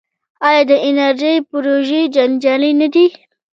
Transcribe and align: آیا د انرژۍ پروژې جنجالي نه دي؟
آیا 0.47 0.61
د 0.69 0.71
انرژۍ 0.87 1.35
پروژې 1.49 2.01
جنجالي 2.15 2.71
نه 2.81 2.87
دي؟ 2.93 3.05